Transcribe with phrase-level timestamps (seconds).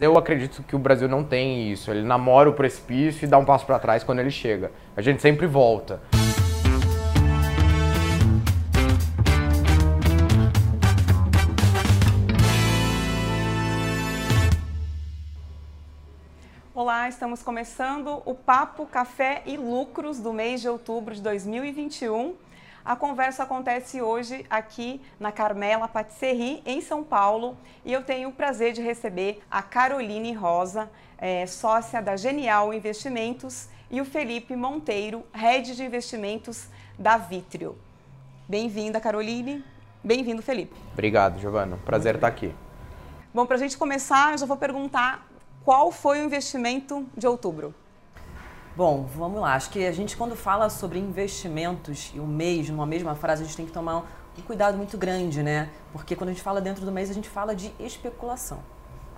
[0.00, 1.88] Eu acredito que o Brasil não tem isso.
[1.88, 4.72] Ele namora o precipício e dá um passo para trás quando ele chega.
[4.96, 6.00] A gente sempre volta.
[16.74, 22.34] Olá, estamos começando o Papo Café e Lucros do mês de outubro de 2021.
[22.84, 28.32] A conversa acontece hoje aqui na Carmela Patisserie, em São Paulo, e eu tenho o
[28.32, 35.24] prazer de receber a Caroline Rosa, é, sócia da Genial Investimentos, e o Felipe Monteiro,
[35.32, 37.74] head de investimentos da Vitrio.
[38.46, 39.64] Bem-vinda, Caroline.
[40.02, 40.76] Bem-vindo, Felipe.
[40.92, 41.78] Obrigado, Giovana.
[41.86, 42.54] Prazer estar aqui.
[43.32, 45.26] Bom, para a gente começar, eu já vou perguntar
[45.64, 47.74] qual foi o investimento de outubro.
[48.76, 49.54] Bom, vamos lá.
[49.54, 53.46] Acho que a gente, quando fala sobre investimentos e o mês, numa mesma frase, a
[53.46, 53.98] gente tem que tomar
[54.36, 55.70] um cuidado muito grande, né?
[55.92, 58.58] Porque quando a gente fala dentro do mês, a gente fala de especulação.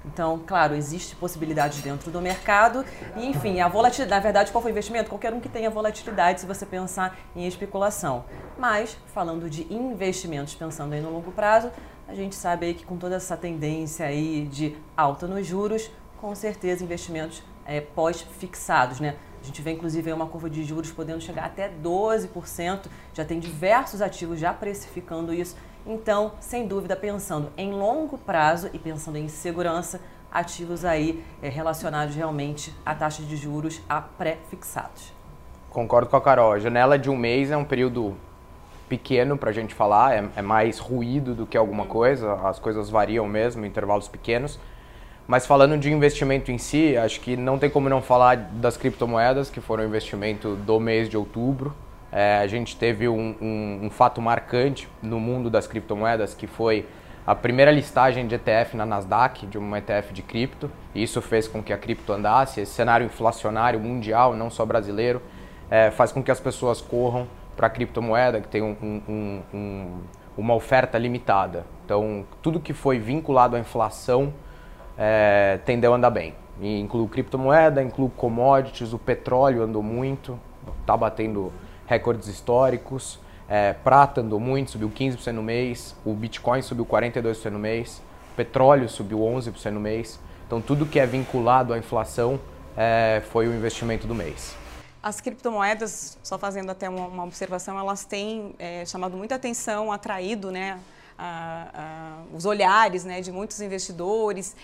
[0.05, 2.85] Então, claro, existe possibilidades dentro do mercado
[3.17, 5.09] e, enfim, a volatilidade, na verdade, qual foi o investimento?
[5.09, 8.27] Qualquer um que tenha volatilidade, se você pensar em especulação.
[8.59, 11.71] Mas, falando de investimentos, pensando aí no longo prazo,
[12.07, 16.35] a gente sabe aí que com toda essa tendência aí de alta nos juros, com
[16.35, 19.17] certeza investimentos é, pós-fixados, né?
[19.47, 24.03] A gente vê inclusive uma curva de juros podendo chegar até 12%, já tem diversos
[24.03, 25.57] ativos já precificando isso.
[25.87, 30.01] Então, sem dúvida, pensando em longo prazo e pensando em segurança,
[30.33, 35.13] ativos aí é, relacionados realmente à taxa de juros a pré-fixados.
[35.71, 36.51] Concordo com a Carol.
[36.51, 38.17] A janela de um mês é um período
[38.89, 42.91] pequeno para a gente falar, é, é mais ruído do que alguma coisa, as coisas
[42.91, 44.59] variam mesmo, intervalos pequenos.
[45.27, 49.51] Mas falando de investimento em si, acho que não tem como não falar das criptomoedas,
[49.51, 51.75] que foram investimento do mês de outubro.
[52.13, 56.87] É, a gente teve um, um, um, fato marcante no mundo das criptomoedas, que foi
[57.27, 60.71] a primeira listagem de ETF na Nasdaq, de uma ETF de cripto.
[60.95, 62.61] Isso fez com que a cripto andasse.
[62.61, 65.21] Esse cenário inflacionário mundial, não só brasileiro,
[65.69, 67.27] é, faz com que as pessoas corram
[67.57, 70.01] para a criptomoeda, que tem um,
[70.37, 71.67] uma oferta limitada.
[71.85, 74.33] Então, tudo que foi vinculado à inflação
[74.97, 76.35] é, tendeu a andar bem.
[76.61, 80.39] E incluo criptomoeda, incluo commodities, o petróleo andou muito,
[80.81, 81.53] está batendo
[81.87, 83.19] recordes históricos.
[83.49, 85.95] É, prata andou muito, subiu 15% no mês.
[86.05, 88.03] O Bitcoin subiu 42% no mês.
[88.33, 90.19] O petróleo subiu 11% no mês.
[90.47, 92.41] Então, tudo que é vinculado à inflação
[92.77, 94.57] é, foi o investimento do mês.
[95.03, 100.51] As criptomoedas, só fazendo até uma, uma observação, elas têm é, chamado muita atenção, atraído
[100.51, 100.81] né,
[101.17, 104.57] a, a, os olhares né, de muitos investidores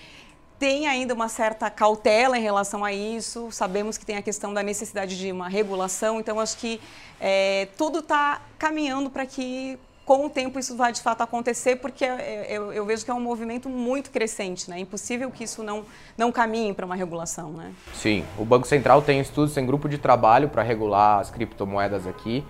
[0.62, 3.50] tem ainda uma certa cautela em relação a isso.
[3.50, 6.80] Sabemos que tem a questão da necessidade de uma regulação, então acho que
[7.20, 12.04] é, tudo está caminhando para que com o tempo isso vai de fato acontecer, porque
[12.04, 14.76] é, eu, eu, vejo que é um movimento muito crescente, né?
[14.76, 15.84] É impossível que isso não,
[16.16, 17.72] não caminhe para uma regulação, né?
[17.92, 22.44] Sim, o Banco Central tem estudos, tem grupo de trabalho para regular as criptomoedas aqui.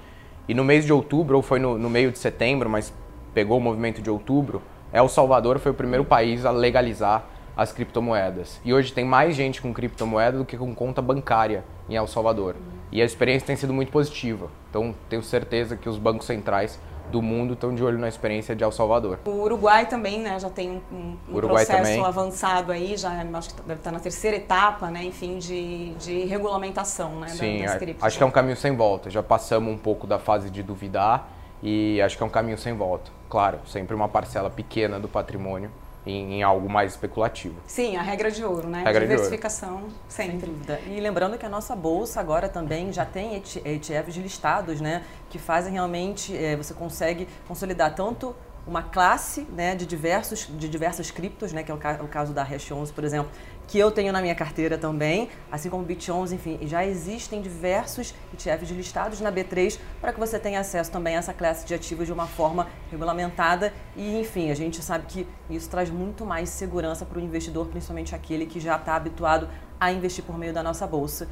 [0.46, 2.92] E no mês de outubro, ou foi no, no meio de setembro, mas
[3.32, 4.60] pegou o movimento de outubro,
[4.92, 8.60] El Salvador foi o primeiro país a legalizar as criptomoedas.
[8.64, 12.56] E hoje tem mais gente com criptomoeda do que com conta bancária em El Salvador.
[12.90, 14.50] E a experiência tem sido muito positiva.
[14.70, 16.78] Então, tenho certeza que os bancos centrais
[17.10, 19.18] do mundo estão de olho na experiência de El Salvador.
[19.24, 22.04] O Uruguai também, né, já tem um, um processo também.
[22.04, 27.20] avançado aí, já acho que deve estar na terceira etapa, né, enfim, de, de regulamentação,
[27.20, 28.02] né, Sim, das criptos.
[28.02, 29.10] acho que é um caminho sem volta.
[29.10, 31.28] Já passamos um pouco da fase de duvidar
[31.62, 33.10] e acho que é um caminho sem volta.
[33.28, 35.70] Claro, sempre uma parcela pequena do patrimônio
[36.06, 37.56] em, em, algo mais especulativo.
[37.66, 38.82] Sim, a regra de ouro, né?
[38.84, 39.94] Regra Diversificação de ouro.
[40.08, 40.52] sempre.
[40.88, 45.04] E lembrando que a nossa bolsa agora também já tem ETFs listados, né?
[45.30, 48.34] Que fazem realmente, é, você consegue consolidar tanto
[48.66, 52.32] uma classe né, de, diversos, de diversas criptos, né, que é o, ca o caso
[52.32, 53.30] da Hash 11, por exemplo,
[53.68, 58.14] que eu tenho na minha carteira também, assim como o Bit11, enfim, já existem diversos
[58.32, 62.06] ETFs listados na B3 para que você tenha acesso também a essa classe de ativos
[62.06, 67.06] de uma forma regulamentada e, enfim, a gente sabe que isso traz muito mais segurança
[67.06, 69.48] para o investidor, principalmente aquele que já está habituado
[69.80, 71.28] a investir por meio da nossa bolsa.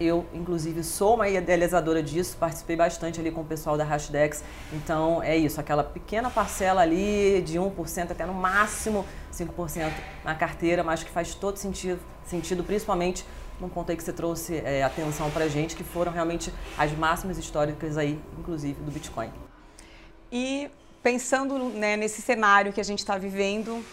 [0.00, 4.42] Eu, inclusive, sou uma idealizadora disso, participei bastante ali com o pessoal da Hashdex.
[4.72, 9.92] Então, é isso, aquela pequena parcela ali de 1% até no máximo 5%
[10.24, 13.24] na carteira, mas que faz todo sentido, sentido principalmente
[13.60, 17.38] num ponto aí que você trouxe é, atenção pra gente, que foram realmente as máximas
[17.38, 19.30] históricas aí, inclusive, do Bitcoin.
[20.32, 20.68] E
[21.02, 23.84] pensando né, nesse cenário que a gente está vivendo,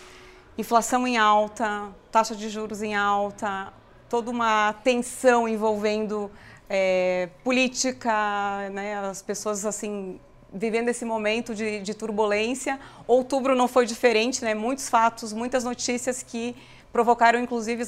[0.58, 3.72] inflação em alta, taxa de juros em alta,
[4.10, 6.32] toda uma tensão envolvendo
[6.70, 10.20] é, política, né, as pessoas assim
[10.52, 12.80] vivendo esse momento de, de, turbulência.
[13.08, 14.56] Outubro não foi diferente, né?
[14.56, 16.56] Muitos fatos, muitas notícias que
[16.92, 17.84] provocaram inclusive,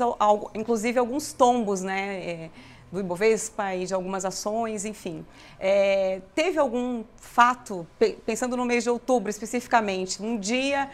[0.54, 2.24] inclusive alguns tombos, né?
[2.24, 2.50] É,
[2.92, 5.26] do Ibovespa e de algumas ações, enfim.
[5.60, 7.88] É, teve algum fato,
[8.26, 10.90] pensando no mês de outubro especificamente, um dia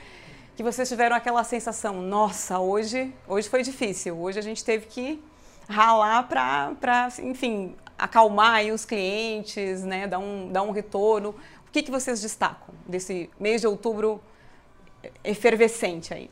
[0.58, 5.24] que vocês tiveram aquela sensação, nossa, hoje, hoje foi difícil, hoje a gente teve que
[5.70, 11.30] ralar para, enfim, acalmar os clientes, né, dar um, dar um retorno.
[11.68, 14.20] O que, que vocês destacam desse mês de outubro
[15.24, 16.32] efervescente aí?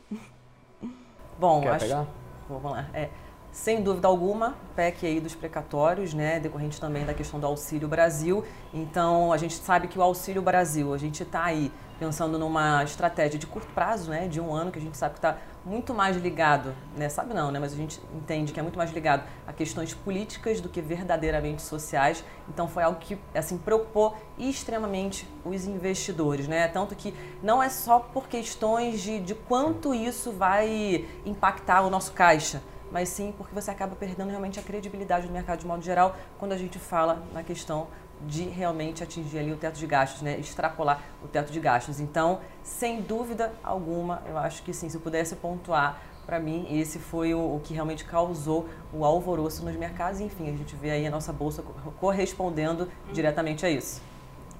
[1.38, 1.84] Bom, Quer acho...
[1.84, 2.06] pegar?
[2.48, 2.90] Vamos lá.
[2.92, 3.08] É,
[3.56, 8.44] sem dúvida alguma, PEC aí dos precatórios, né, decorrente também da questão do Auxílio Brasil.
[8.72, 13.38] Então, a gente sabe que o Auxílio Brasil, a gente está aí pensando numa estratégia
[13.38, 16.18] de curto prazo, né, de um ano, que a gente sabe que está muito mais
[16.18, 19.54] ligado, né, sabe não, né, mas a gente entende que é muito mais ligado a
[19.54, 22.22] questões políticas do que verdadeiramente sociais.
[22.50, 26.68] Então foi algo que assim preocupou extremamente os investidores, né?
[26.68, 32.12] Tanto que não é só por questões de, de quanto isso vai impactar o nosso
[32.12, 36.16] caixa, mas sim porque você acaba perdendo realmente a credibilidade do mercado de modo geral
[36.38, 37.88] quando a gente fala na questão
[38.22, 40.38] de realmente atingir ali o teto de gastos, né?
[40.38, 42.00] extrapolar o teto de gastos.
[42.00, 46.98] Então, sem dúvida alguma, eu acho que sim, se eu pudesse pontuar, para mim, esse
[46.98, 50.20] foi o, o, que realmente causou o alvoroço nos mercados.
[50.20, 51.62] Enfim, a gente vê aí a nossa bolsa
[52.00, 54.02] correspondendo diretamente a isso.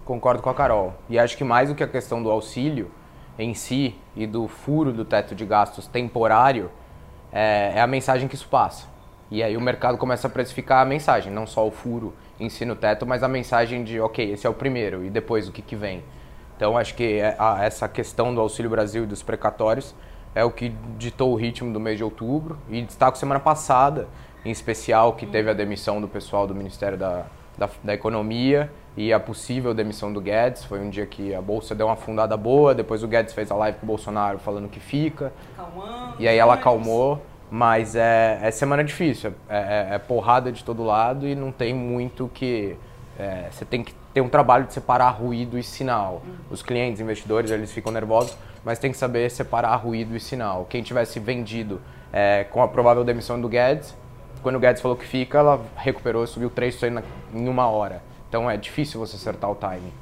[0.04, 0.94] Concordo com a Carol.
[1.08, 2.88] E acho que mais do que a questão do auxílio
[3.36, 6.70] em si e do furo do teto de gastos temporário,
[7.36, 8.86] é, é a mensagem que isso passa.
[9.30, 12.64] E aí o mercado começa a precificar a mensagem, não só o furo em si
[12.64, 15.60] no teto, mas a mensagem de, ok, esse é o primeiro e depois o que,
[15.60, 16.02] que vem.
[16.56, 19.94] Então acho que é, essa questão do Auxílio Brasil e dos precatórios
[20.34, 22.58] é o que ditou o ritmo do mês de outubro.
[22.70, 24.08] E destaco semana passada,
[24.42, 27.26] em especial, que teve a demissão do pessoal do Ministério da,
[27.58, 30.64] da, da Economia e a possível demissão do Guedes.
[30.64, 33.54] Foi um dia que a bolsa deu uma afundada boa, depois o Guedes fez a
[33.54, 35.32] live com o Bolsonaro falando que fica.
[35.56, 37.20] Calmando, e aí ela acalmou.
[37.48, 39.56] Mas é, é semana difícil, é,
[39.90, 42.76] é, é, porrada de todo lado e não tem muito que.
[43.18, 46.22] É, você tem que ter um trabalho de separar ruído e sinal.
[46.50, 50.66] Os clientes, investidores, eles ficam nervosos, mas tem que saber separar ruído e sinal.
[50.68, 51.80] Quem tivesse vendido
[52.12, 53.94] é, com a provável demissão do Guedes,
[54.42, 57.02] quando o Guedes falou que fica, ela recuperou subiu 3%
[57.32, 58.02] em uma hora.
[58.28, 59.92] Então é difícil você acertar o timing.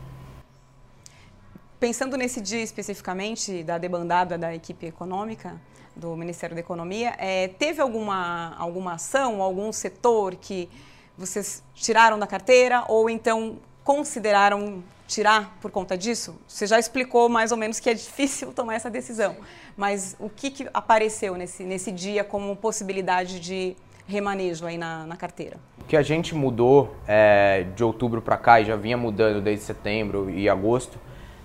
[1.78, 5.60] Pensando nesse dia especificamente da debandada da equipe econômica,
[5.94, 7.14] do Ministério da Economia.
[7.18, 10.68] É, teve alguma, alguma ação, algum setor que
[11.16, 16.36] vocês tiraram da carteira ou então consideraram tirar por conta disso?
[16.48, 19.36] Você já explicou mais ou menos que é difícil tomar essa decisão,
[19.76, 25.16] mas o que, que apareceu nesse, nesse dia como possibilidade de remanejo aí na, na
[25.16, 25.56] carteira?
[25.80, 29.64] O que a gente mudou é, de outubro para cá e já vinha mudando desde
[29.64, 30.98] setembro e agosto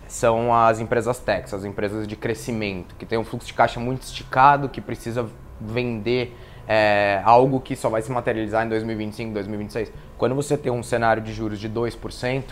[0.07, 4.01] são as empresas techs, as empresas de crescimento, que tem um fluxo de caixa muito
[4.01, 5.29] esticado, que precisa
[5.61, 6.35] vender
[6.67, 9.91] é, algo que só vai se materializar em 2025, 2026.
[10.17, 12.43] Quando você tem um cenário de juros de 2%,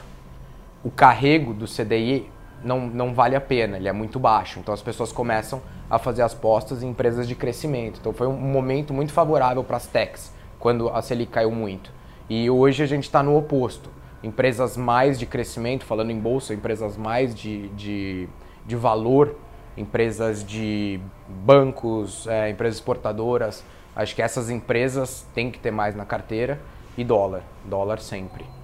[0.83, 2.30] o carrego do CDI
[2.63, 4.59] não, não vale a pena, ele é muito baixo.
[4.59, 8.00] Então as pessoas começam a fazer as postas em empresas de crescimento.
[8.00, 11.92] Então foi um momento muito favorável para as techs, quando a Selic caiu muito.
[12.30, 13.89] E hoje a gente está no oposto
[14.24, 18.28] empresas mais de crescimento, falando em bolsa, empresas mais de, de,
[18.66, 19.36] de valor,
[19.78, 23.63] empresas de bancos, é, empresas exportadoras.
[23.95, 26.59] Acho que essas empresas têm que ter mais na carteira
[26.97, 28.56] e dólar, dólar sempre.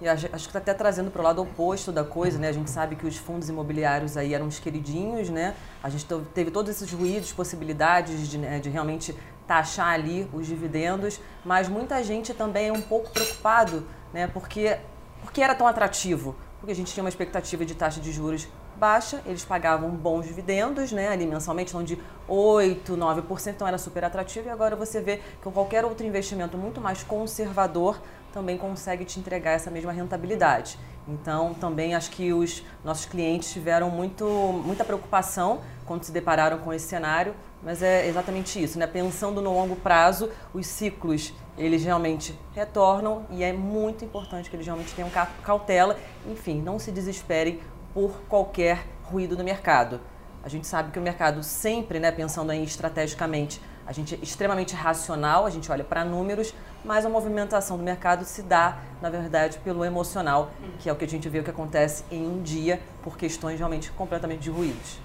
[0.00, 2.48] E acho, que está até trazendo para o lado oposto da coisa, né?
[2.48, 5.54] A gente sabe que os fundos imobiliários aí eram os queridinhos, né?
[5.82, 11.20] A gente teve todos esses ruídos, possibilidades de, né, de realmente taxar ali os dividendos,
[11.44, 14.28] mas muita gente também é um pouco preocupado, né?
[14.28, 14.78] Porque
[15.20, 16.36] por que era tão atrativo?
[16.60, 18.46] Porque a gente tinha uma expectativa de taxa de juros
[18.78, 24.04] baixa, eles pagavam bons dividendos, né, ali mensalmente, são de 8, 9%, então era super
[24.04, 24.48] atrativo.
[24.48, 28.00] E agora você vê que qualquer outro investimento muito mais conservador
[28.32, 30.78] também consegue te entregar essa mesma rentabilidade.
[31.08, 34.26] Então, também acho que os nossos clientes tiveram muito,
[34.64, 38.86] muita preocupação quando se depararam com esse cenário, mas é exatamente isso, né?
[38.86, 44.66] Pensando no longo prazo, os ciclos eles realmente retornam e é muito importante que eles
[44.66, 45.10] realmente tenham
[45.42, 45.96] cautela.
[46.26, 47.58] Enfim, não se desesperem
[47.94, 50.00] por qualquer ruído no mercado.
[50.42, 54.74] A gente sabe que o mercado sempre, né, pensando aí estrategicamente, a gente é extremamente
[54.74, 56.54] racional, a gente olha para números,
[56.84, 61.04] mas a movimentação do mercado se dá, na verdade, pelo emocional, que é o que
[61.04, 64.98] a gente vê o que acontece em um dia por questões realmente completamente de ruídos.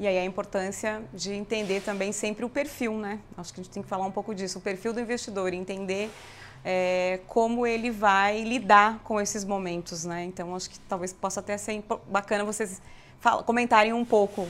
[0.00, 3.18] E aí a importância de entender também sempre o perfil, né?
[3.36, 6.10] Acho que a gente tem que falar um pouco disso, o perfil do investidor, entender
[6.70, 10.24] é, como ele vai lidar com esses momentos, né?
[10.24, 12.82] Então acho que talvez possa até ser bacana vocês
[13.46, 14.46] comentarem um pouco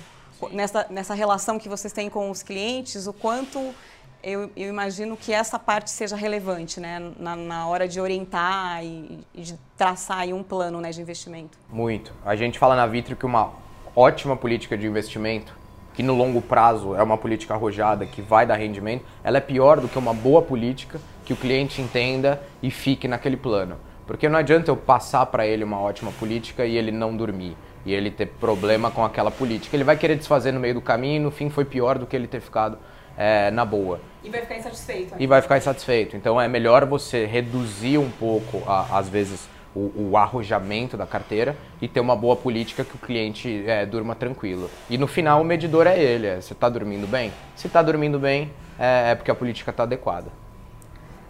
[0.50, 3.72] nessa, nessa relação que vocês têm com os clientes, o quanto
[4.20, 9.24] eu, eu, imagino que essa parte seja relevante, né, na, na hora de orientar e,
[9.32, 11.56] e, de traçar aí um plano, né, de investimento.
[11.70, 12.12] Muito.
[12.26, 13.52] A gente fala na Vitro que uma
[13.94, 15.56] ótima política de investimento,
[15.94, 19.78] que no longo prazo é uma política arrojada que vai dar rendimento, ela é pior
[19.80, 23.76] do que uma boa política que o cliente entenda e fique naquele plano.
[24.06, 27.54] Porque não adianta eu passar para ele uma ótima política e ele não dormir
[27.84, 29.76] e ele ter problema com aquela política.
[29.76, 32.16] Ele vai querer desfazer no meio do caminho e no fim foi pior do que
[32.16, 32.78] ele ter ficado
[33.14, 34.00] é, na boa.
[34.24, 35.14] E vai ficar insatisfeito.
[35.18, 36.16] E vai ficar insatisfeito.
[36.16, 41.54] Então é melhor você reduzir um pouco, a, às vezes, o, o, arrojamento da carteira
[41.78, 44.70] e ter uma boa política que o cliente é, durma tranquilo.
[44.88, 47.30] E no final o medidor é ele, é, você está dormindo bem?
[47.54, 50.47] Se está dormindo bem, é, é porque a política está adequada.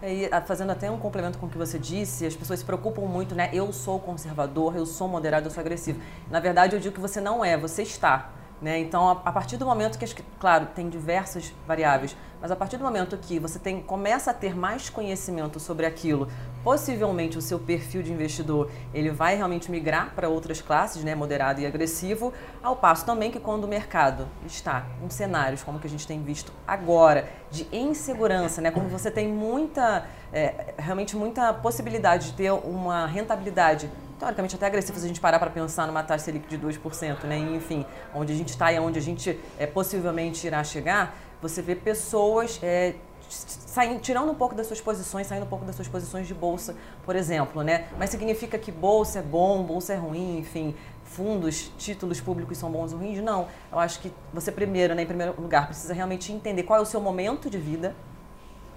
[0.01, 3.35] E, fazendo até um complemento com o que você disse, as pessoas se preocupam muito,
[3.35, 3.49] né?
[3.51, 5.99] Eu sou conservador, eu sou moderado, eu sou agressivo.
[6.29, 8.31] Na verdade, eu digo que você não é, você está.
[8.61, 8.79] Né?
[8.79, 10.05] Então, a, a, partir do momento que,
[10.39, 14.55] claro, tem diversas variáveis, mas a partir do momento que você tem, começa a ter
[14.55, 16.27] mais conhecimento sobre aquilo,
[16.63, 21.61] possivelmente o seu perfil de investidor ele vai realmente migrar para outras classes, né, moderado
[21.61, 25.89] e agressivo, ao passo também que quando o mercado está em cenários como que a
[25.89, 32.31] gente tem visto agora, de insegurança, né, como você tem muita, é, realmente muita possibilidade
[32.31, 36.25] de ter uma rentabilidade teoricamente até agressivo se a gente parar para pensar numa taxa
[36.25, 37.37] Selic de 2%, né?
[37.37, 41.75] Enfim, onde a gente está e onde a gente é, possivelmente irá chegar, você vê
[41.75, 42.95] pessoas é,
[43.29, 46.75] saindo, tirando um pouco das suas posições, saindo um pouco das suas posições de bolsa,
[47.05, 47.87] por exemplo, né?
[47.97, 52.93] Mas significa que bolsa é bom, bolsa é ruim, enfim, fundos, títulos públicos são bons
[52.93, 53.19] ou ruins?
[53.21, 53.47] Não.
[53.71, 56.85] Eu acho que você primeiro, né, em primeiro lugar, precisa realmente entender qual é o
[56.85, 57.95] seu momento de vida,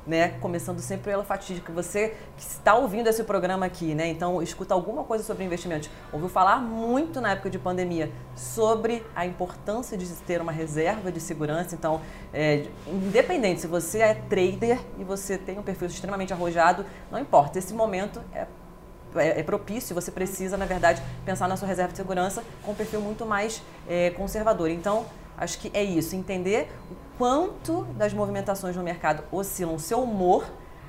[0.07, 0.31] né?
[0.41, 1.73] Começando sempre pela fatídica.
[1.73, 4.09] Você que está ouvindo esse programa aqui, né?
[4.09, 5.89] Então, escuta alguma coisa sobre investimentos.
[6.13, 11.21] Ouviu falar muito na época de pandemia sobre a importância de ter uma reserva de
[11.21, 11.75] segurança.
[11.75, 12.01] Então,
[12.33, 17.59] é, independente se você é trader e você tem um perfil extremamente arrojado, não importa.
[17.59, 18.47] Esse momento é
[19.15, 22.75] é, é, propício, você precisa, na verdade, pensar na sua reserva de segurança com um
[22.75, 24.71] perfil muito mais é, conservador.
[24.71, 25.05] Então,
[25.37, 30.45] acho que é isso, entender o quanto das movimentações no mercado oscilam o seu humor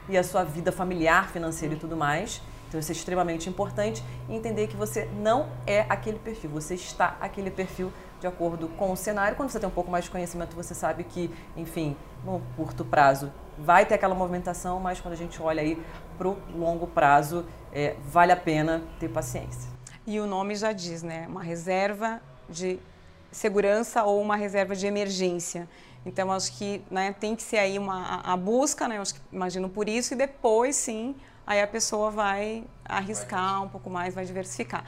[0.10, 2.42] e a sua vida familiar, financeira e tudo mais.
[2.68, 7.16] Então isso é extremamente importante e entender que você não é aquele perfil, você está
[7.22, 9.38] aquele perfil de acordo com o cenário.
[9.38, 11.96] Quando você tem um pouco mais de conhecimento, você sabe que, enfim,
[12.26, 15.80] no curto prazo vai ter aquela movimentação, mas quando a gente olha aí
[16.18, 19.70] para o longo prazo, é, vale a pena ter paciência.
[20.08, 21.28] E o nome já diz, né?
[21.30, 22.80] Uma reserva de
[23.34, 25.68] segurança ou uma reserva de emergência.
[26.06, 29.22] Então, acho que né, tem que ser aí uma, a, a busca, né, acho que,
[29.32, 34.26] imagino por isso, e depois, sim, aí a pessoa vai arriscar um pouco mais, vai
[34.26, 34.86] diversificar.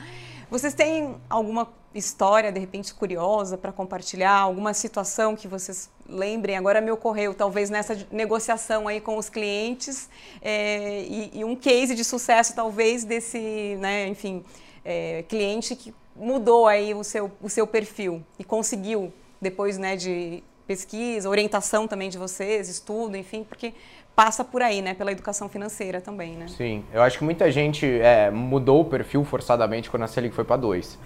[0.49, 4.33] Vocês têm alguma história, de repente, curiosa para compartilhar?
[4.33, 6.57] Alguma situação que vocês lembrem?
[6.57, 10.09] Agora me ocorreu, talvez nessa negociação aí com os clientes,
[10.41, 14.43] é, e, e, um case de sucesso, talvez, desse, né, enfim,
[14.83, 20.43] é, cliente que mudou aí o seu, o seu perfil e conseguiu, depois né, de
[20.65, 23.73] pesquisa, orientação também de vocês, estudo, enfim, porque
[24.15, 26.47] passa por aí, né, pela educação financeira também, né?
[26.47, 30.45] Sim, eu acho que muita gente é, mudou o perfil forçadamente quando a Selic foi
[30.45, 30.97] para dois.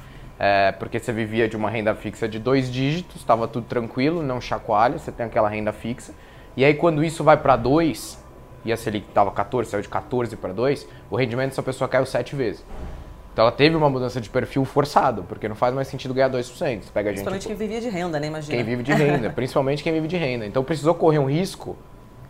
[0.42, 4.40] É, porque você vivia de uma renda fixa de dois dígitos, estava tudo tranquilo, não
[4.40, 6.14] chacoalha, você tem aquela renda fixa.
[6.56, 8.18] E aí quando isso vai para dois,
[8.64, 12.06] e a Selic estava 14, saiu de 14 para 2, o rendimento dessa pessoa caiu
[12.06, 12.64] sete vezes.
[13.40, 16.44] Então ela teve uma mudança de perfil forçado, porque não faz mais sentido ganhar 2%.
[16.44, 18.28] Você pega a gente, principalmente quem vivia de renda, né?
[18.28, 18.54] Imagina.
[18.54, 20.46] Quem vive de renda, principalmente quem vive de renda.
[20.46, 21.78] Então precisou correr um risco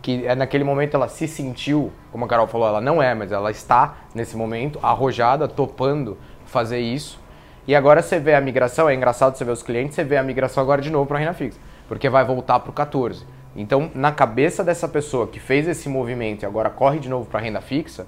[0.00, 3.32] que é naquele momento ela se sentiu, como a Carol falou, ela não é, mas
[3.32, 7.18] ela está nesse momento arrojada, topando fazer isso.
[7.66, 10.22] E agora você vê a migração, é engraçado você ver os clientes, você vê a
[10.22, 13.26] migração agora de novo para a renda fixa, porque vai voltar para o 14.
[13.56, 17.40] Então, na cabeça dessa pessoa que fez esse movimento e agora corre de novo para
[17.40, 18.06] a renda fixa,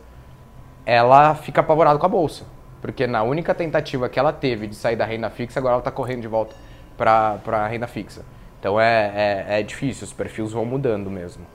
[0.86, 2.61] ela fica apavorada com a bolsa.
[2.82, 5.90] Porque na única tentativa que ela teve de sair da renda fixa, agora ela está
[5.90, 6.54] correndo de volta
[6.96, 8.24] para a renda fixa.
[8.58, 11.46] Então é, é, é difícil, os perfis vão mudando mesmo.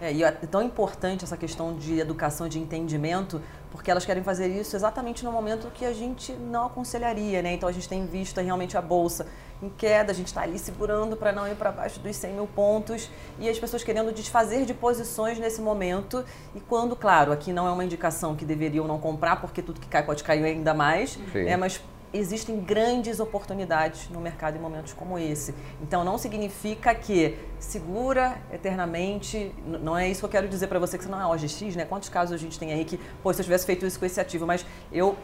[0.00, 4.46] É, e é tão importante essa questão de educação, de entendimento, porque elas querem fazer
[4.46, 7.54] isso exatamente no momento que a gente não aconselharia, né?
[7.54, 9.26] Então a gente tem visto realmente a bolsa
[9.62, 12.46] em queda, a gente está ali segurando para não ir para baixo dos 100 mil
[12.46, 16.24] pontos e as pessoas querendo desfazer de posições nesse momento.
[16.54, 19.88] E quando, claro, aqui não é uma indicação que deveriam não comprar, porque tudo que
[19.88, 21.80] cai pode cair ainda mais, é, mas
[22.12, 25.54] existem grandes oportunidades no mercado em momentos como esse.
[25.82, 30.96] Então não significa que segura eternamente, não é isso que eu quero dizer para você
[30.96, 31.84] que você não é OGX, né?
[31.84, 34.20] Quantos casos a gente tem aí que, pô, se eu tivesse feito isso com esse
[34.20, 35.16] ativo, mas eu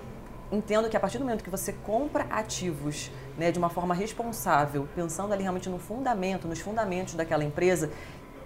[0.54, 4.88] entendo que a partir do momento que você compra ativos né, de uma forma responsável,
[4.94, 7.90] pensando ali realmente no fundamento, nos fundamentos daquela empresa,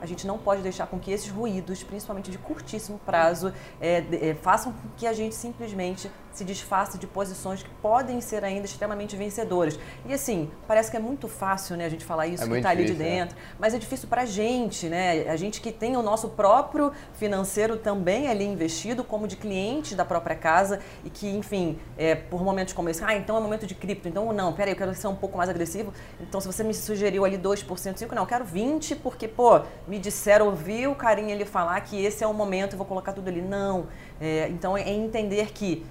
[0.00, 4.34] a gente não pode deixar com que esses ruídos, principalmente de curtíssimo prazo, é, é,
[4.34, 9.16] façam com que a gente simplesmente se desfaça de posições que podem ser ainda extremamente
[9.16, 9.78] vencedoras.
[10.06, 12.70] E assim, parece que é muito fácil né, a gente falar isso, é que está
[12.70, 12.94] ali de é.
[12.94, 15.28] dentro, mas é difícil para a gente, né?
[15.28, 20.04] A gente que tem o nosso próprio financeiro também ali investido, como de cliente da
[20.04, 23.74] própria casa, e que, enfim, é, por momentos como esse, ah, então é momento de
[23.74, 25.92] cripto, então não, peraí, eu quero ser um pouco mais agressivo.
[26.20, 29.98] Então, se você me sugeriu ali 2%, 5%, não, eu quero 20%, porque, pô, me
[29.98, 33.28] disseram, ouvi o carinha ele falar que esse é o momento, eu vou colocar tudo
[33.28, 33.42] ali.
[33.42, 33.86] Não.
[34.20, 35.84] É, então, é entender que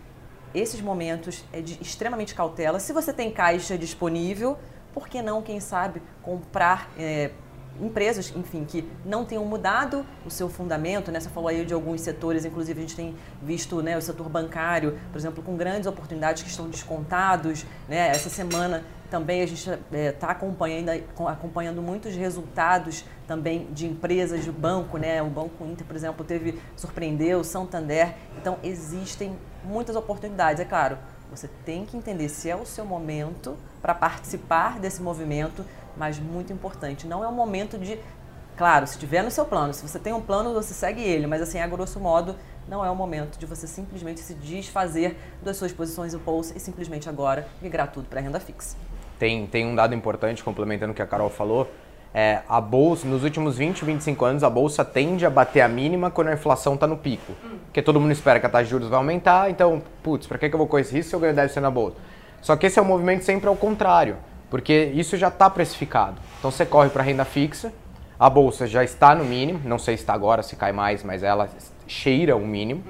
[0.59, 2.79] esses momentos é de extremamente cautela.
[2.79, 4.57] Se você tem caixa disponível,
[4.93, 7.31] por que não, quem sabe, comprar é,
[7.81, 11.19] empresas, enfim, que não tenham mudado o seu fundamento, né?
[11.19, 14.98] Você falou aí de alguns setores, inclusive a gente tem visto né, o setor bancário,
[15.12, 18.10] por exemplo, com grandes oportunidades que estão descontados, né?
[18.10, 20.89] Essa semana também a gente está é, tá acompanhando,
[21.27, 25.22] acompanhando muitos resultados também de empresas de banco, né?
[25.22, 28.15] O Banco Inter, por exemplo, teve surpreendeu, Santander.
[28.38, 30.98] Então existem muitas oportunidades, é claro.
[31.29, 35.65] Você tem que entender se é o seu momento para participar desse movimento,
[35.97, 37.99] mas muito importante, não é o momento de
[38.57, 41.43] Claro, se tiver no seu plano, se você tem um plano, você segue ele, mas
[41.43, 42.35] assim, a grosso modo,
[42.67, 46.59] não é o momento de você simplesmente se desfazer das suas posições em bolsa e
[46.59, 48.75] simplesmente agora migrar tudo para renda fixa.
[49.19, 51.69] Tem, tem um dado importante, complementando o que a Carol falou,
[52.11, 56.09] é, a bolsa, nos últimos 20, 25 anos, a bolsa tende a bater a mínima
[56.09, 57.33] quando a inflação está no pico.
[57.65, 60.49] Porque todo mundo espera que a taxa de juros vai aumentar, então, putz, para que,
[60.49, 61.97] que eu vou com esse risco se eu ganho deve ser na bolsa?
[62.41, 64.17] Só que esse é o um movimento sempre ao contrário,
[64.49, 66.17] porque isso já está precificado.
[66.39, 67.73] Então você corre para renda fixa,
[68.19, 71.23] a bolsa já está no mínimo, não sei se está agora, se cai mais, mas
[71.23, 71.49] ela
[71.87, 72.83] cheira o mínimo.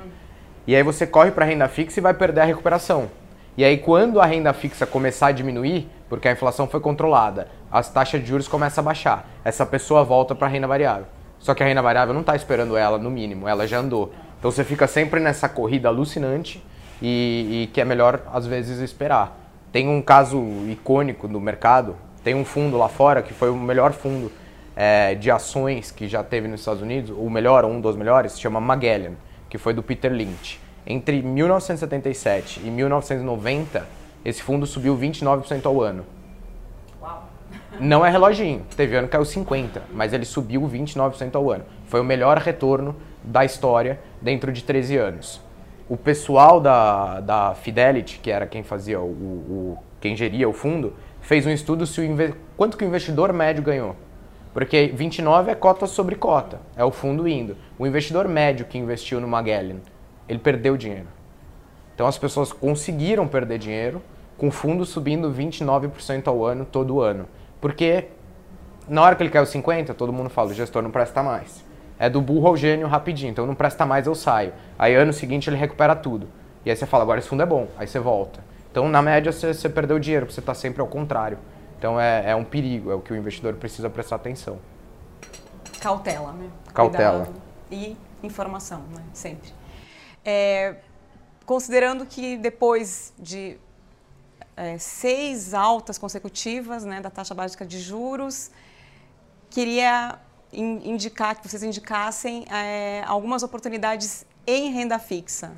[0.65, 3.09] E aí você corre para renda fixa e vai perder a recuperação.
[3.57, 7.89] E aí quando a renda fixa começar a diminuir, porque a inflação foi controlada, as
[7.89, 9.27] taxas de juros começam a baixar.
[9.43, 11.07] Essa pessoa volta para a renda variável.
[11.39, 14.13] Só que a renda variável não está esperando ela no mínimo, ela já andou.
[14.39, 16.63] Então você fica sempre nessa corrida alucinante
[17.01, 19.46] e, e que é melhor às vezes esperar.
[19.71, 23.93] Tem um caso icônico do mercado, tem um fundo lá fora que foi o melhor
[23.93, 24.31] fundo
[24.75, 28.39] é, de ações que já teve nos Estados Unidos, o melhor, um dos melhores, se
[28.39, 29.13] chama Magellan,
[29.49, 30.59] que foi do Peter Lynch.
[30.85, 33.85] Entre 1977 e 1990,
[34.23, 36.05] esse fundo subiu 29% ao ano.
[37.01, 37.27] Uau.
[37.79, 38.65] Não é reloginho.
[38.75, 41.65] Teve ano que caiu 50%, mas ele subiu 29% ao ano.
[41.87, 45.41] Foi o melhor retorno da história dentro de 13 anos.
[45.89, 50.93] O pessoal da, da Fidelity, que era quem fazia o, o quem geria o fundo,
[51.21, 53.95] fez um estudo se o quanto que o investidor médio ganhou.
[54.53, 57.55] Porque 29 é cota sobre cota, é o fundo indo.
[57.77, 59.77] O investidor médio que investiu no Magellan,
[60.27, 61.07] ele perdeu dinheiro.
[61.93, 64.01] Então as pessoas conseguiram perder dinheiro
[64.37, 67.27] com o fundo subindo 29% ao ano, todo ano.
[67.59, 68.05] Porque
[68.87, 71.63] na hora que ele caiu 50%, todo mundo fala, o gestor não presta mais.
[71.99, 74.53] É do burro ao gênio rapidinho, então não presta mais, eu saio.
[74.77, 76.27] Aí ano seguinte ele recupera tudo.
[76.65, 78.39] E aí você fala, agora esse fundo é bom, aí você volta.
[78.71, 81.37] Então na média você, você perdeu dinheiro, porque você está sempre ao contrário.
[81.77, 84.59] Então é, é um perigo, é o que o investidor precisa prestar atenção.
[85.79, 86.49] Cautela, né?
[86.73, 87.25] Cautela.
[87.25, 89.03] Cuidado e informação, né?
[89.13, 89.51] Sempre.
[90.23, 90.75] É,
[91.45, 93.57] considerando que depois de
[94.55, 98.49] é, seis altas consecutivas né, da taxa básica de juros.
[99.49, 100.19] Queria
[100.51, 105.51] indicar que vocês indicassem é, algumas oportunidades em renda fixa,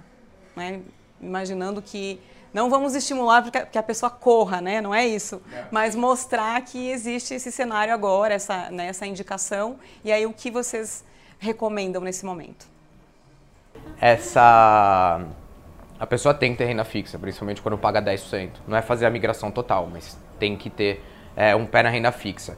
[0.56, 0.82] né?
[1.22, 2.20] imaginando que
[2.54, 4.82] não vamos estimular que a pessoa corra, né?
[4.82, 5.42] Não é isso.
[5.54, 5.66] É.
[5.70, 9.78] Mas mostrar que existe esse cenário agora, essa, né, essa indicação.
[10.04, 11.06] E aí o que vocês
[11.38, 12.66] recomendam nesse momento?
[14.02, 15.22] Essa
[16.00, 18.52] a pessoa tem que ter renda fixa, principalmente quando paga 10%.
[18.66, 21.04] Não é fazer a migração total, mas tem que ter
[21.36, 22.58] é, um pé na renda fixa.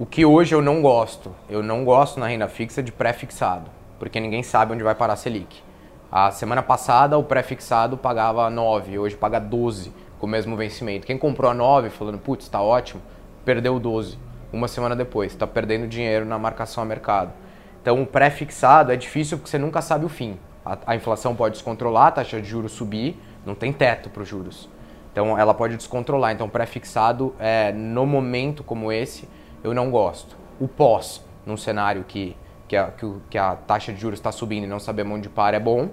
[0.00, 4.18] O que hoje eu não gosto, eu não gosto na renda fixa de pré-fixado, porque
[4.18, 5.62] ninguém sabe onde vai parar a Selic.
[6.10, 11.06] A semana passada o pré-fixado pagava 9, hoje paga 12 com o mesmo vencimento.
[11.06, 13.02] Quem comprou a 9 falando, putz, está ótimo,
[13.44, 14.18] perdeu 12
[14.50, 17.34] uma semana depois, está perdendo dinheiro na marcação a mercado.
[17.82, 21.56] Então o pré-fixado é difícil porque você nunca sabe o fim a, a inflação pode
[21.56, 24.66] descontrolar, a taxa de juros subir, não tem teto para os juros.
[25.12, 26.32] Então ela pode descontrolar.
[26.32, 29.28] Então pré-fixado, é, no momento como esse,
[29.62, 30.36] eu não gosto.
[30.58, 32.36] O pós, num cenário que,
[32.68, 35.56] que, a, que, que a taxa de juros está subindo e não sabemos onde para,
[35.56, 35.90] é bom.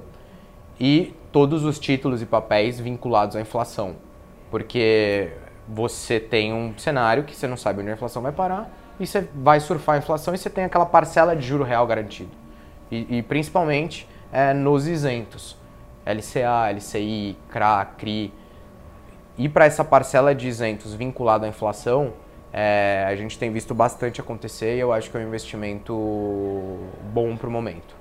[0.80, 3.96] E todos os títulos e papéis vinculados à inflação.
[4.50, 5.32] Porque
[5.68, 9.28] você tem um cenário que você não sabe onde a inflação vai parar e você
[9.36, 12.32] vai surfar a inflação e você tem aquela parcela de juro real garantido.
[12.90, 15.58] E, e principalmente é, nos isentos.
[16.06, 18.34] LCA, LCI, CRA, CRI.
[19.38, 22.14] E para essa parcela de isentos vinculada à inflação,
[22.52, 25.94] é, a gente tem visto bastante acontecer e eu acho que é um investimento
[27.14, 27.96] bom para o momento.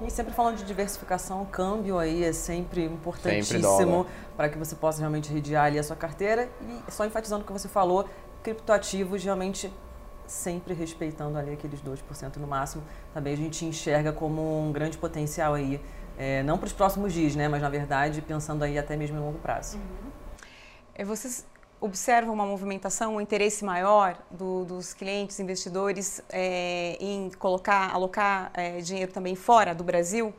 [0.00, 5.32] E sempre falando de diversificação, câmbio aí é sempre importantíssimo para que você possa realmente
[5.32, 6.48] redear ali a sua carteira.
[6.88, 8.08] E só enfatizando o que você falou,
[8.42, 9.72] criptoativos realmente
[10.24, 15.54] sempre respeitando ali aqueles 2% no máximo, também a gente enxerga como um grande potencial
[15.54, 15.80] aí,
[16.16, 19.20] é, não para os próximos dias, né, mas na verdade pensando aí até mesmo em
[19.20, 19.78] longo prazo.
[19.78, 20.10] Uhum.
[20.94, 21.46] É, vocês
[21.80, 28.78] observam uma movimentação, um interesse maior do, dos clientes, investidores é, em colocar, alocar é,
[28.80, 30.34] dinheiro também fora do Brasil?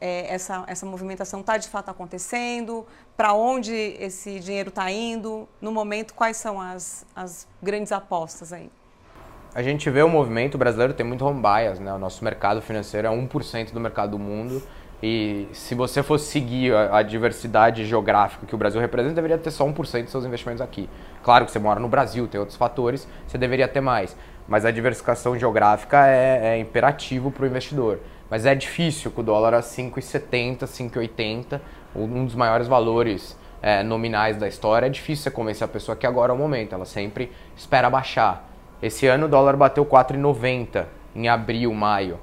[0.00, 2.86] É, essa, essa movimentação está de fato acontecendo?
[3.16, 5.48] Para onde esse dinheiro está indo?
[5.60, 8.70] No momento, quais são as, as grandes apostas aí?
[9.54, 11.92] A gente vê o movimento brasileiro tem muito home bias, né?
[11.92, 14.62] O nosso mercado financeiro é 1% do mercado do mundo.
[15.02, 19.52] E se você fosse seguir a, a, diversidade geográfica que o Brasil representa, deveria ter
[19.52, 20.90] só 1% dos seus investimentos aqui.
[21.22, 24.16] Claro que você mora no Brasil, tem outros fatores, você deveria ter mais.
[24.48, 28.00] Mas a diversificação geográfica é, é imperativo para o investidor.
[28.28, 31.60] Mas é difícil com o dólar a 5,70, 5,80,
[31.94, 34.86] um dos maiores valores é, nominais da história.
[34.86, 38.48] É difícil você convencer a pessoa que agora é o momento, ela sempre espera baixar.
[38.82, 42.18] Esse ano o dólar bateu 4,90 em abril, maio.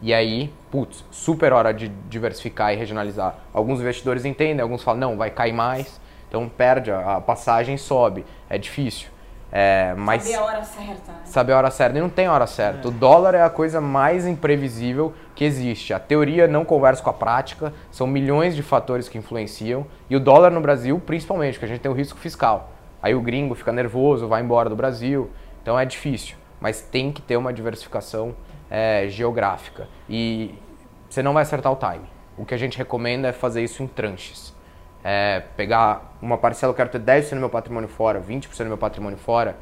[0.00, 3.36] E aí, putz, super hora de diversificar e regionalizar.
[3.52, 8.24] Alguns investidores entendem, alguns falam, não, vai cair mais, então perde, a passagem sobe.
[8.48, 9.10] É difícil.
[9.54, 11.12] É, mas saber a hora certa.
[11.12, 11.18] Né?
[11.26, 11.98] Saber a hora certa.
[11.98, 12.88] E não tem hora certa.
[12.88, 12.90] É.
[12.90, 15.92] O dólar é a coisa mais imprevisível que existe.
[15.92, 19.86] A teoria não conversa com a prática, são milhões de fatores que influenciam.
[20.08, 22.72] E o dólar no Brasil, principalmente, porque a gente tem o risco fiscal.
[23.02, 25.30] Aí o gringo fica nervoso, vai embora do Brasil.
[25.60, 26.36] Então é difícil.
[26.58, 28.34] Mas tem que ter uma diversificação
[28.70, 29.86] é, geográfica.
[30.08, 30.54] E
[31.12, 32.06] você não vai acertar o time.
[32.38, 34.54] O que a gente recomenda é fazer isso em tranches.
[35.04, 38.78] É, pegar uma parcela, eu quero ter 10% do meu patrimônio fora, 20% do meu
[38.78, 39.54] patrimônio fora,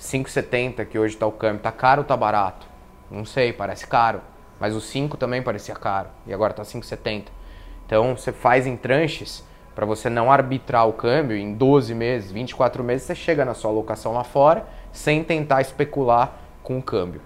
[0.00, 2.66] 5,70 que hoje está o câmbio, está caro ou está barato?
[3.10, 4.22] Não sei, parece caro.
[4.58, 7.24] Mas o 5 também parecia caro e agora está 5,70.
[7.84, 12.82] Então você faz em tranches para você não arbitrar o câmbio em 12 meses, 24
[12.82, 17.20] meses, você chega na sua alocação lá fora sem tentar especular com o câmbio.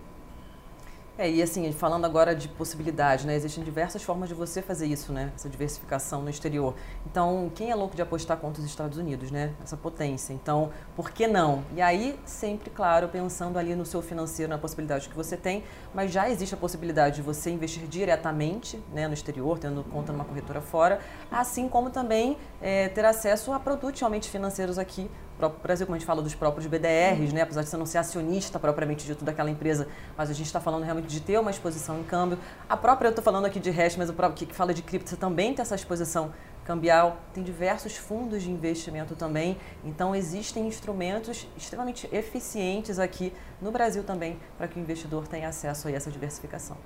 [1.20, 3.34] É, e assim, falando agora de possibilidade, né?
[3.34, 5.30] Existem diversas formas de você fazer isso, né?
[5.34, 6.74] Essa diversificação no exterior.
[7.04, 9.52] Então, quem é louco de apostar contra os Estados Unidos, né?
[9.62, 10.32] Essa potência.
[10.32, 11.62] Então, por que não?
[11.76, 16.10] E aí, sempre, claro, pensando ali no seu financeiro, na possibilidade que você tem, mas
[16.10, 20.62] já existe a possibilidade de você investir diretamente né, no exterior, tendo conta numa corretora
[20.62, 25.96] fora, assim como também é, ter acesso a produtos realmente financeiros aqui próprio Brasil, como
[25.96, 27.42] a gente fala dos próprios BDRs, né?
[27.42, 30.84] apesar de você não ser acionista propriamente dito daquela empresa, mas a gente está falando
[30.84, 32.38] realmente de ter uma exposição em câmbio.
[32.68, 35.08] A própria, eu estou falando aqui de hash, mas o próprio que fala de cripto,
[35.08, 36.32] você também tem essa exposição
[36.64, 39.56] cambial, tem diversos fundos de investimento também.
[39.82, 45.88] Então, existem instrumentos extremamente eficientes aqui no Brasil também para que o investidor tenha acesso
[45.88, 46.76] a essa diversificação.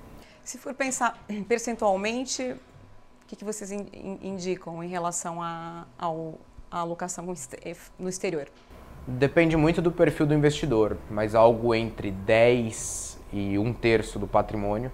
[0.43, 6.39] Se for pensar percentualmente, o que, que vocês indicam em relação a, ao
[6.75, 7.25] a alocação
[7.97, 8.47] no exterior?
[9.07, 14.91] Depende muito do perfil do investidor, mas algo entre 10 e um terço do patrimônio.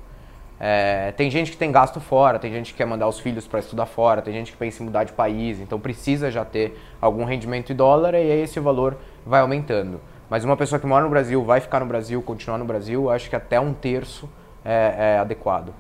[0.60, 3.60] É, tem gente que tem gasto fora, tem gente que quer mandar os filhos para
[3.60, 7.24] estudar fora, tem gente que pensa em mudar de país, então precisa já ter algum
[7.26, 10.00] rendimento em dólar e aí esse valor vai aumentando.
[10.30, 13.28] Mas uma pessoa que mora no Brasil, vai ficar no Brasil, continuar no Brasil, acho
[13.28, 14.30] que até um terço
[14.63, 15.74] é, é adequado.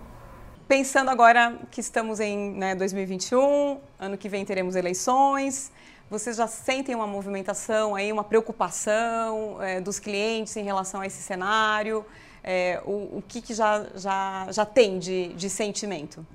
[0.67, 5.71] Pensando agora que estamos em né, 2021, ano que vem teremos eleições,
[6.11, 11.23] vocês já sentem uma movimentação aí, uma preocupação é, dos clientes em relação a esse
[11.23, 12.05] cenário?
[12.43, 16.25] É, o, o que, que já, já, já tem de, de sentimento?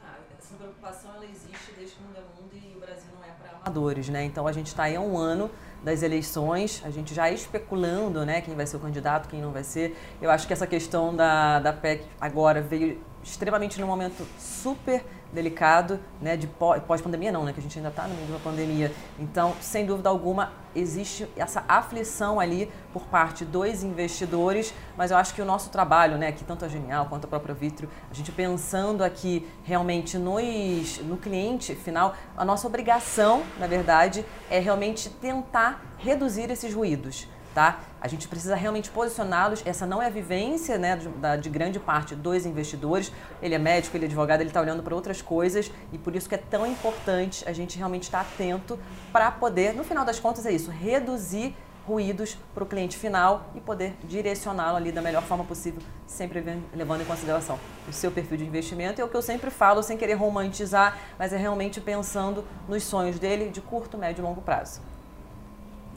[0.00, 3.24] Ah, essa preocupação ela existe desde que o mundo é mundo e o Brasil não
[3.24, 4.22] é para amadores, né?
[4.22, 5.50] Então a gente está aí há um ano
[5.82, 9.64] das eleições, a gente já especulando né, quem vai ser o candidato, quem não vai
[9.64, 9.96] ser.
[10.22, 16.00] Eu acho que essa questão da, da PEC agora veio extremamente num momento super delicado,
[16.20, 18.92] né, de pós-pandemia não, né, que a gente ainda está no meio de uma pandemia.
[19.18, 25.34] Então, sem dúvida alguma, existe essa aflição ali por parte dos investidores, mas eu acho
[25.34, 28.32] que o nosso trabalho, né, aqui tanto a Genial quanto a própria Vitro, a gente
[28.32, 35.82] pensando aqui realmente nos, no cliente final, a nossa obrigação, na verdade, é realmente tentar
[35.98, 37.80] reduzir esses ruídos tá?
[38.00, 39.62] A gente precisa realmente posicioná-los.
[39.64, 41.08] Essa não é a vivência né, de,
[41.42, 43.12] de, grande parte dos investidores.
[43.42, 46.28] Ele é médico, ele é advogado, ele está olhando para outras coisas e por isso
[46.28, 48.78] que é tão importante a gente realmente estar atento
[49.12, 51.54] para poder, no final das contas, é isso, reduzir
[51.86, 56.42] ruídos para o cliente final e poder direcioná-lo ali da melhor forma possível, sempre
[56.74, 57.58] levando em consideração
[57.88, 59.00] o seu perfil de investimento.
[59.00, 63.18] É o que eu sempre falo, sem querer romantizar, mas é realmente pensando nos sonhos
[63.18, 64.80] dele de curto, médio e longo prazo.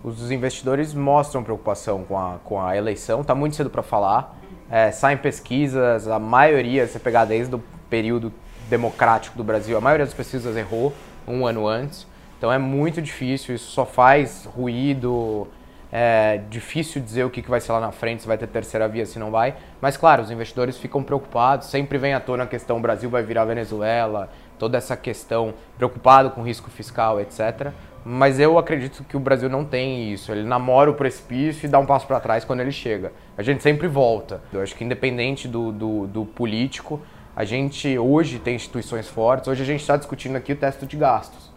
[0.04, 4.38] Os investidores mostram preocupação com a, com a eleição, está muito cedo para falar.
[4.70, 8.34] É, saem pesquisas, a maioria, se pegar desde o período
[8.70, 10.92] democrático do Brasil, a maioria das pesquisas errou
[11.26, 12.06] um ano antes.
[12.38, 15.48] Então é muito difícil, isso só faz ruído,
[15.96, 19.06] é difícil dizer o que vai ser lá na frente, se vai ter terceira via,
[19.06, 19.54] se não vai.
[19.80, 23.46] Mas claro, os investidores ficam preocupados, sempre vem à tona a questão Brasil vai virar
[23.46, 24.28] Venezuela,
[24.58, 27.70] toda essa questão, preocupado com risco fiscal, etc.
[28.04, 30.32] Mas eu acredito que o Brasil não tem isso.
[30.32, 33.12] Ele namora o precipício e dá um passo para trás quando ele chega.
[33.38, 34.42] A gente sempre volta.
[34.52, 37.00] Eu acho que independente do, do, do político,
[37.36, 39.48] a gente hoje tem instituições fortes.
[39.48, 41.52] Hoje a gente está discutindo aqui o teto de gastos.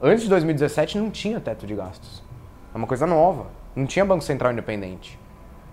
[0.00, 2.22] Antes de 2017 não tinha teto de gastos.
[2.74, 3.46] É uma coisa nova.
[3.74, 5.18] Não tinha Banco Central independente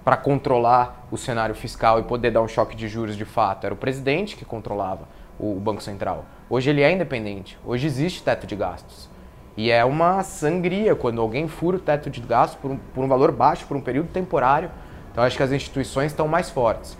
[0.03, 3.65] para controlar o cenário fiscal e poder dar um choque de juros de fato.
[3.65, 5.07] Era o presidente que controlava
[5.39, 6.25] o Banco Central.
[6.47, 7.57] Hoje ele é independente.
[7.65, 9.09] Hoje existe teto de gastos.
[9.57, 13.07] E é uma sangria quando alguém fura o teto de gastos por um, por um
[13.07, 14.69] valor baixo, por um período temporário.
[15.11, 16.95] Então acho que as instituições estão mais fortes.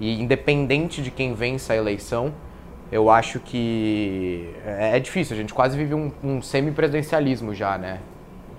[0.00, 2.32] E independente de quem vença a eleição,
[2.90, 5.34] eu acho que é, é difícil.
[5.34, 8.00] A gente quase vive um, um semi-presidencialismo já, né?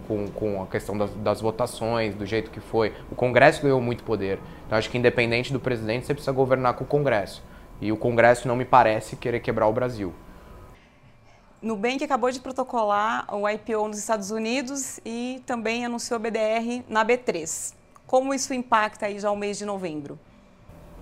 [0.08, 2.94] Com, com a questão das, das, votações, do jeito que foi.
[3.12, 4.40] O Congresso ganhou muito poder.
[4.66, 7.44] Então, acho que independente do presidente, você precisa governar com o Congresso.
[7.82, 10.14] E o Congresso não me parece querer quebrar o Brasil.
[11.62, 17.04] Nubank acabou de protocolar o IPO nos Estados Unidos e também anunciou a BDR na
[17.04, 17.74] B3.
[18.06, 20.18] Como isso impacta aí já o mês de novembro?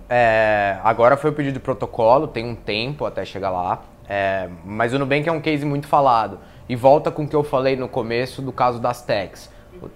[0.08, 3.82] É, agora foi o pedido de protocolo, tem um tempo até chegar lá.
[4.08, 6.38] É, mas o Nubank é um case muito falado.
[6.68, 9.50] E volta com o que eu falei no começo do caso das techs.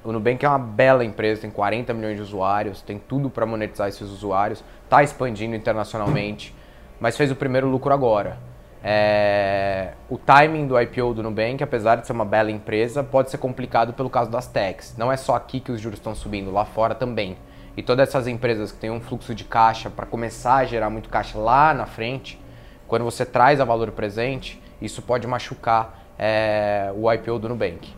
[0.04, 3.88] O Nubank é uma bela empresa, tem 40 milhões de usuários, tem tudo para monetizar
[3.88, 6.54] esses usuários, está expandindo internacionalmente,
[7.00, 8.38] mas fez o primeiro lucro agora.
[8.85, 9.94] É...
[10.09, 13.92] O timing do IPO do Nubank, apesar de ser uma bela empresa, pode ser complicado
[13.92, 14.94] pelo caso das techs.
[14.96, 17.37] Não é só aqui que os juros estão subindo, lá fora também.
[17.76, 21.09] E todas essas empresas que têm um fluxo de caixa para começar a gerar muito
[21.09, 22.40] caixa lá na frente,
[22.87, 27.94] quando você traz a valor presente, isso pode machucar é, o IPO do Nubank.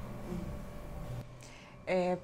[1.85, 2.17] É,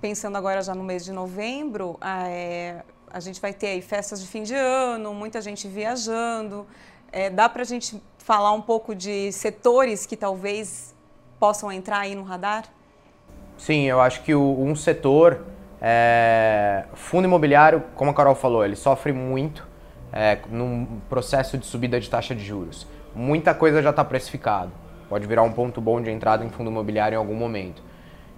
[0.00, 4.20] pensando agora já no mês de novembro, a, é, a gente vai ter aí festas
[4.20, 6.66] de fim de ano, muita gente viajando.
[7.12, 10.92] É, dá para a gente falar um pouco de setores que talvez
[11.38, 12.64] possam entrar aí no radar?
[13.56, 15.46] Sim, eu acho que o, um setor,
[15.80, 19.64] é, fundo imobiliário, como a Carol falou, ele sofre muito
[20.12, 22.88] é, num processo de subida de taxa de juros.
[23.14, 24.72] Muita coisa já está precificado
[25.08, 27.82] pode virar um ponto bom de entrada em fundo imobiliário em algum momento.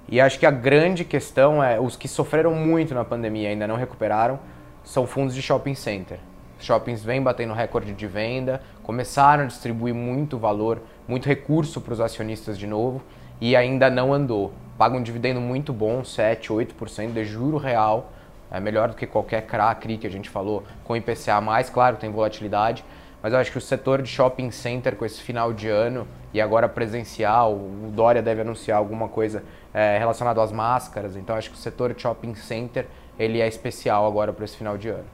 [0.09, 3.67] E acho que a grande questão é os que sofreram muito na pandemia e ainda
[3.67, 4.39] não recuperaram
[4.85, 6.19] são fundos de shopping center.
[6.59, 12.01] Shoppings vêm batendo recorde de venda, começaram a distribuir muito valor, muito recurso para os
[12.01, 13.03] acionistas de novo
[13.41, 14.53] e ainda não andou.
[14.79, 18.13] Paga um dividendo muito bom, 7, 8% de juro real,
[18.51, 22.85] é melhor do que qualquer CRA, que a gente falou, com IPCA+, claro, tem volatilidade,
[23.23, 26.41] mas eu acho que o setor de shopping center com esse final de ano e
[26.41, 31.57] agora presencial, o Dória deve anunciar alguma coisa é, relacionada às máscaras, então acho que
[31.57, 32.87] o setor shopping center
[33.19, 35.07] ele é especial agora para esse final de ano.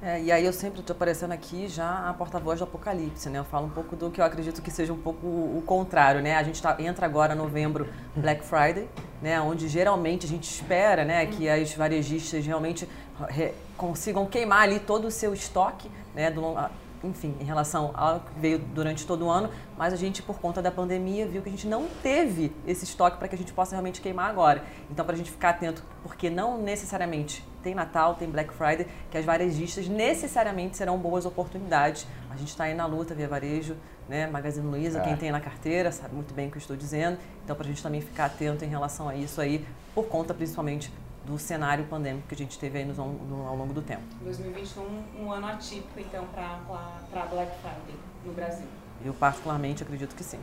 [0.00, 3.40] É, e aí eu sempre estou aparecendo aqui já a porta-voz do apocalipse, né?
[3.40, 6.36] Eu falo um pouco do que eu acredito que seja um pouco o contrário, né?
[6.36, 8.88] A gente tá, entra agora novembro Black Friday,
[9.20, 9.40] né?
[9.40, 11.26] Onde geralmente a gente espera, né?
[11.26, 12.88] Que as varejistas realmente
[13.28, 16.30] re, consigam queimar ali todo o seu estoque, né?
[16.30, 16.56] Do,
[17.04, 20.62] enfim, em relação ao que veio durante todo o ano, mas a gente, por conta
[20.62, 23.72] da pandemia, viu que a gente não teve esse estoque para que a gente possa
[23.72, 24.62] realmente queimar agora.
[24.90, 29.16] Então, para a gente ficar atento, porque não necessariamente tem Natal, tem Black Friday, que
[29.16, 32.06] as varejistas necessariamente serão boas oportunidades.
[32.30, 33.76] A gente está aí na luta via varejo,
[34.08, 34.26] né?
[34.26, 35.02] Magazine Luiza, é.
[35.02, 37.18] quem tem na carteira, sabe muito bem o que eu estou dizendo.
[37.44, 40.92] Então, para a gente também ficar atento em relação a isso aí, por conta principalmente
[41.24, 44.02] do cenário pandêmico que a gente teve aí no, no, ao longo do tempo.
[44.22, 48.66] 2021, um ano atípico, então, para Black Friday no Brasil.
[49.04, 50.38] Eu, particularmente, acredito que sim.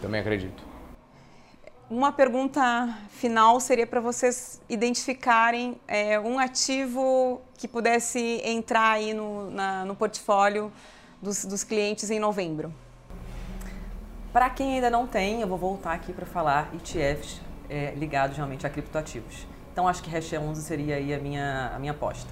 [0.00, 0.62] Também acredito.
[1.90, 9.50] Uma pergunta final seria para vocês identificarem é, um ativo que pudesse entrar aí no,
[9.50, 10.70] na, no portfólio
[11.22, 12.72] dos, dos clientes em novembro.
[14.32, 17.40] Para quem ainda não tem, eu vou voltar aqui para falar ETFs
[17.70, 19.46] é, ligados realmente a criptoativos.
[19.78, 22.28] Então acho que Hash 11 seria aí a minha, a minha aposta.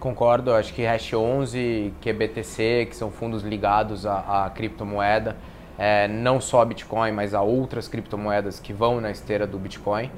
[0.00, 5.36] Concordo, acho que Hash 11, QBTC, que são fundos ligados à, à criptomoeda,
[5.76, 10.10] é, não só a Bitcoin, mas a outras criptomoedas que vão na esteira do Bitcoin.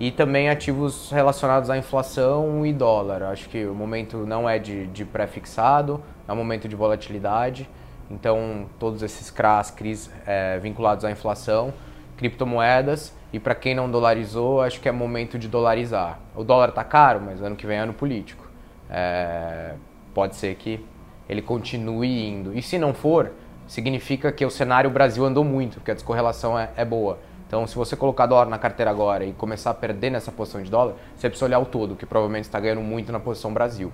[0.00, 3.22] e também ativos relacionados à inflação e dólar.
[3.22, 7.70] Acho que o momento não é de, de pré-fixado, é um momento de volatilidade.
[8.10, 11.72] Então, todos esses CRAs, CRIs é, vinculados à inflação,
[12.16, 16.20] criptomoedas e para quem não dolarizou, acho que é momento de dolarizar.
[16.36, 18.48] O dólar está caro, mas ano que vem é ano político.
[18.88, 19.74] É,
[20.14, 20.84] pode ser que
[21.28, 22.56] ele continue indo.
[22.56, 23.32] E se não for,
[23.66, 27.18] significa que o cenário Brasil andou muito, porque a descorrelação é, é boa.
[27.46, 30.70] Então, se você colocar dólar na carteira agora e começar a perder nessa posição de
[30.70, 33.92] dólar, você precisa olhar o todo, que provavelmente está ganhando muito na posição Brasil.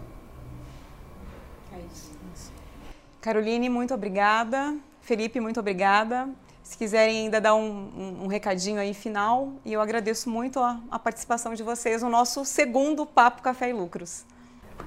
[1.73, 2.53] É isso.
[3.21, 4.77] Caroline, muito obrigada.
[5.01, 6.29] Felipe, muito obrigada.
[6.71, 10.81] Se quiserem ainda dar um, um, um recadinho aí final, e eu agradeço muito a,
[10.89, 14.25] a participação de vocês no nosso segundo Papo Café e Lucros.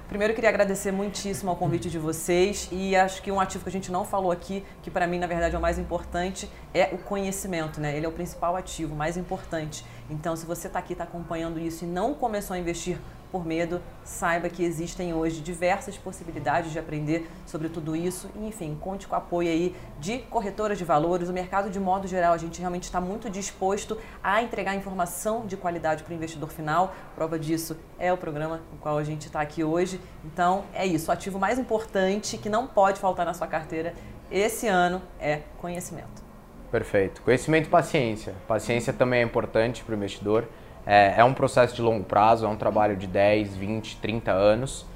[0.08, 3.68] Primeiro, eu queria agradecer muitíssimo ao convite de vocês e acho que um ativo que
[3.68, 6.88] a gente não falou aqui, que para mim, na verdade, é o mais importante, é
[6.90, 7.94] o conhecimento, né?
[7.94, 9.84] Ele é o principal ativo, mais importante.
[10.08, 12.98] Então, se você está aqui, está acompanhando isso e não começou a investir
[13.34, 18.30] por medo, saiba que existem hoje diversas possibilidades de aprender sobre tudo isso.
[18.36, 21.28] E, enfim, conte com o apoio aí de corretoras de valores.
[21.28, 25.56] O mercado, de modo geral, a gente realmente está muito disposto a entregar informação de
[25.56, 26.94] qualidade para o investidor final.
[27.16, 30.00] Prova disso é o programa com o qual a gente está aqui hoje.
[30.24, 31.10] Então, é isso.
[31.10, 33.94] O ativo mais importante que não pode faltar na sua carteira
[34.30, 36.22] esse ano é conhecimento.
[36.70, 37.20] Perfeito.
[37.22, 38.32] Conhecimento e paciência.
[38.46, 40.46] Paciência também é importante para o investidor.
[40.86, 44.86] É, é um processo de longo prazo, é um trabalho de 10, 20, 30 anos.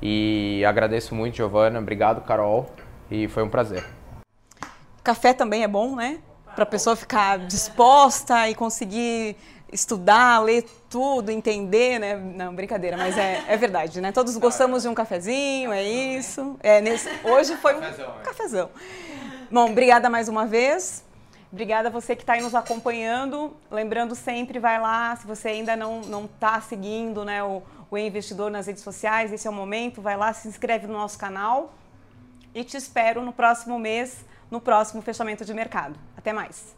[0.00, 1.78] E agradeço muito, Giovana.
[1.78, 2.70] Obrigado, Carol.
[3.10, 3.84] E foi um prazer.
[5.02, 6.18] Café também é bom, né?
[6.54, 9.36] Para a pessoa ficar disposta e conseguir
[9.72, 12.14] estudar, ler tudo, entender, né?
[12.14, 14.12] Não, brincadeira, mas é, é verdade, né?
[14.12, 16.56] Todos gostamos de um cafezinho, é isso.
[16.62, 18.14] É, nesse, hoje foi um cafezão.
[18.20, 18.24] É.
[18.24, 18.70] cafezão.
[19.50, 21.04] Bom, obrigada mais uma vez.
[21.52, 23.54] Obrigada a você que está aí nos acompanhando.
[23.70, 28.66] Lembrando sempre, vai lá, se você ainda não está seguindo né, o, o investidor nas
[28.66, 31.74] redes sociais, esse é o momento, vai lá, se inscreve no nosso canal
[32.54, 35.94] e te espero no próximo mês, no próximo fechamento de mercado.
[36.16, 36.74] Até mais!